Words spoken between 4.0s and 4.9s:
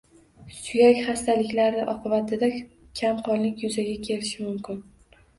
kelishi mumkin.